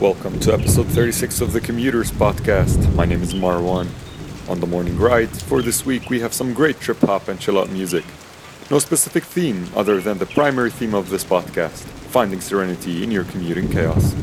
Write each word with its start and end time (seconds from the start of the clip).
Welcome 0.00 0.38
to 0.40 0.52
episode 0.52 0.88
36 0.88 1.40
of 1.40 1.54
the 1.54 1.60
Commuters 1.60 2.12
Podcast. 2.12 2.94
My 2.94 3.06
name 3.06 3.22
is 3.22 3.32
Marwan. 3.32 3.88
On 4.46 4.60
the 4.60 4.66
morning 4.66 4.98
ride, 4.98 5.30
for 5.30 5.62
this 5.62 5.86
week 5.86 6.10
we 6.10 6.20
have 6.20 6.34
some 6.34 6.52
great 6.52 6.78
trip 6.80 6.98
hop 6.98 7.28
and 7.28 7.40
chill 7.40 7.58
out 7.58 7.70
music. 7.70 8.04
No 8.70 8.78
specific 8.78 9.24
theme 9.24 9.66
other 9.74 10.02
than 10.02 10.18
the 10.18 10.26
primary 10.26 10.70
theme 10.70 10.94
of 10.94 11.08
this 11.08 11.24
podcast 11.24 11.84
finding 12.12 12.42
serenity 12.42 13.04
in 13.04 13.10
your 13.10 13.24
commuting 13.24 13.70
chaos. 13.70 14.14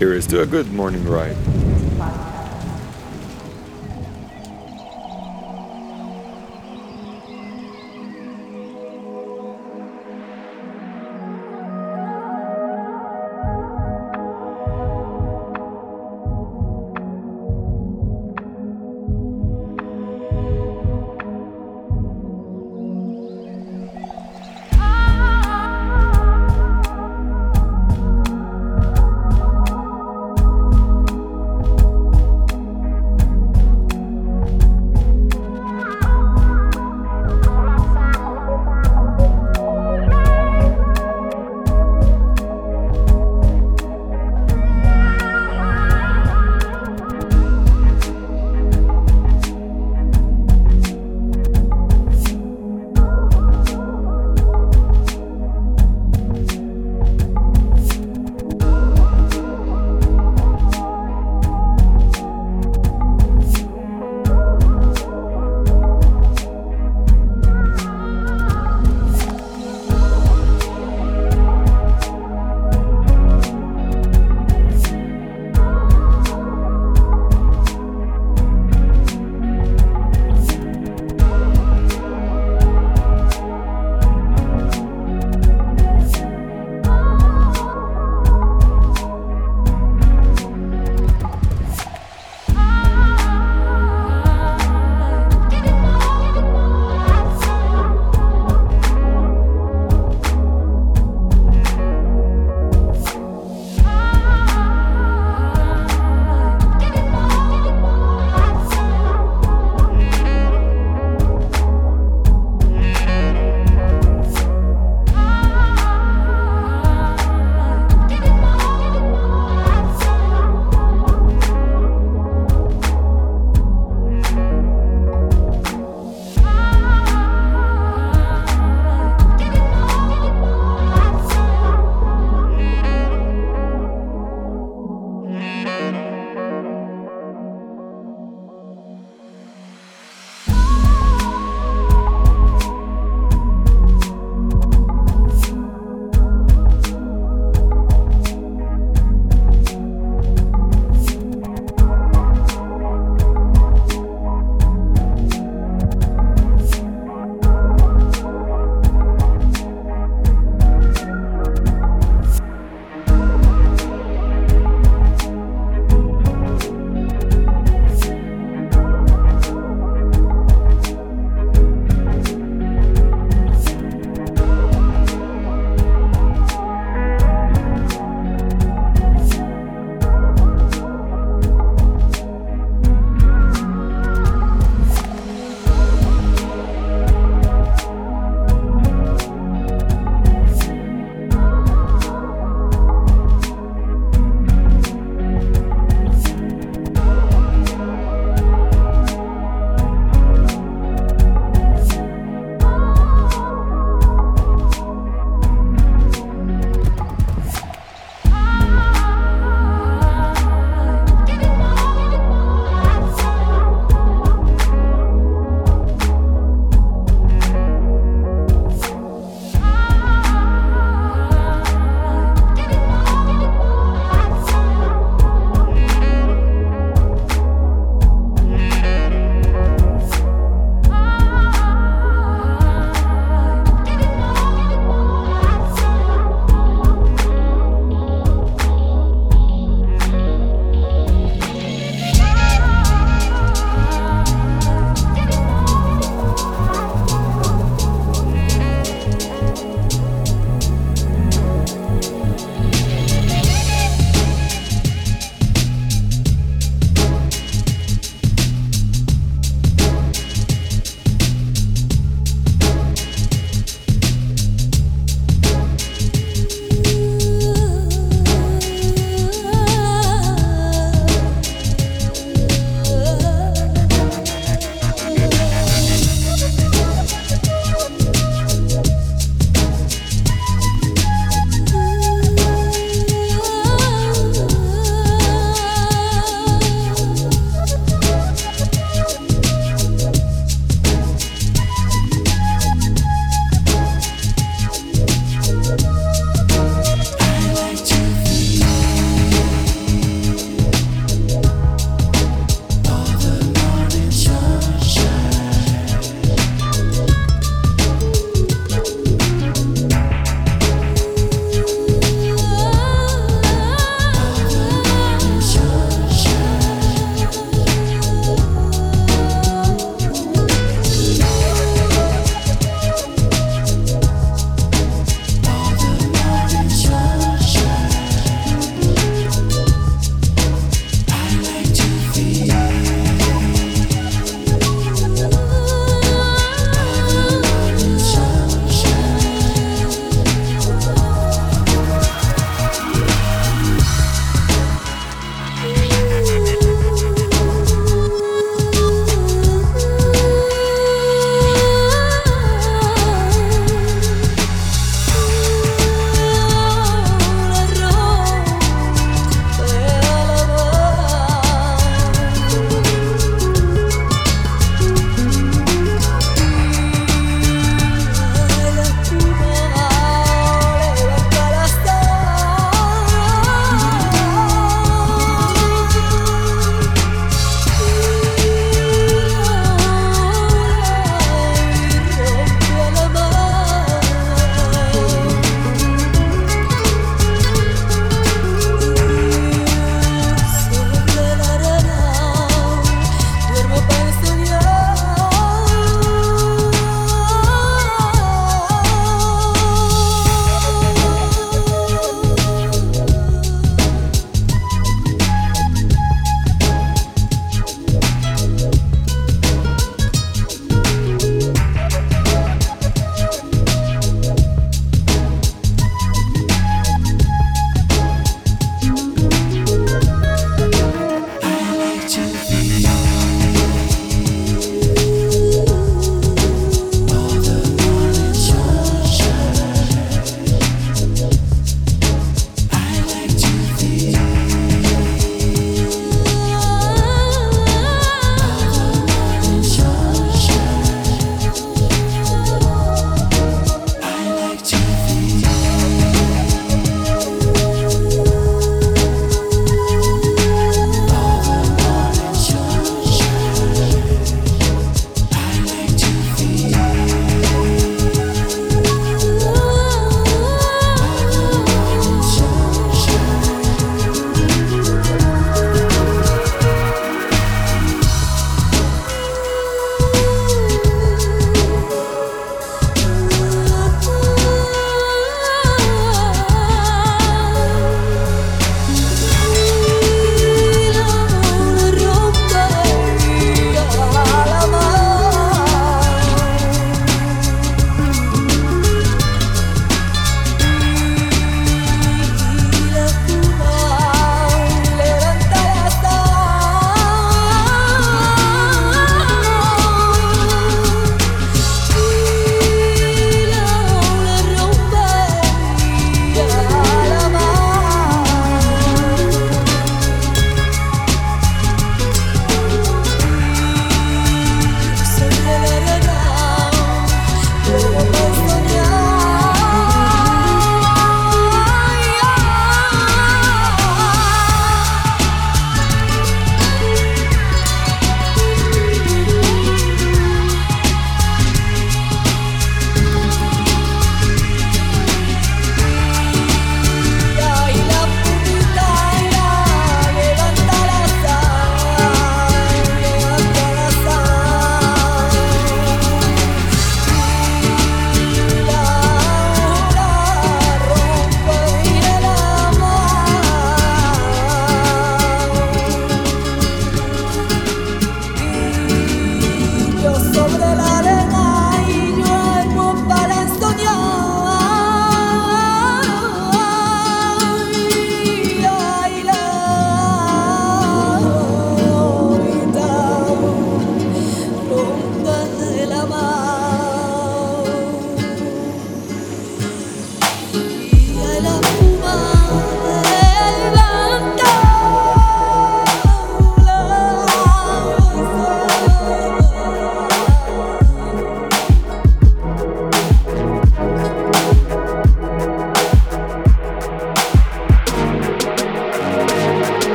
Here 0.00 0.12
is 0.12 0.26
to 0.26 0.42
a 0.42 0.46
good 0.46 0.72
morning 0.72 1.04
ride. 1.04 1.36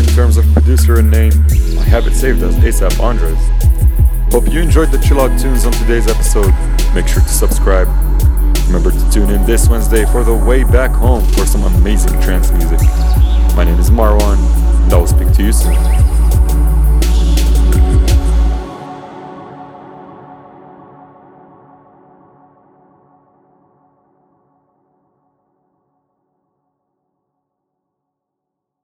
In 0.00 0.06
terms 0.06 0.38
of 0.38 0.50
producer 0.54 0.98
and 0.98 1.10
name. 1.10 1.32
I 1.78 1.84
have 1.84 2.06
it 2.06 2.14
saved 2.14 2.42
as 2.42 2.56
ASAP 2.56 2.98
Andres. 3.00 3.38
Hope 4.32 4.50
you 4.50 4.60
enjoyed 4.60 4.90
the 4.90 4.98
chill 4.98 5.20
out 5.20 5.38
tunes 5.38 5.66
on 5.66 5.72
today's 5.72 6.08
episode. 6.08 6.52
Make 6.94 7.06
sure 7.06 7.22
to 7.22 7.28
subscribe. 7.28 7.86
Remember 8.66 8.90
to 8.90 9.10
tune 9.10 9.30
in 9.30 9.44
this 9.44 9.68
Wednesday 9.68 10.06
for 10.06 10.24
the 10.24 10.34
way 10.34 10.64
back 10.64 10.90
home 10.90 11.24
for 11.32 11.44
some 11.44 11.64
amazing 11.64 12.18
trance 12.22 12.50
music. 12.50 12.80
My 13.54 13.64
name 13.64 13.78
is 13.78 13.90
Marwan, 13.90 14.38
and 14.84 14.92
I 14.92 14.96
will 14.96 15.06
speak 15.06 15.32
to 15.32 15.42
you 15.42 15.52
soon. 15.52 15.99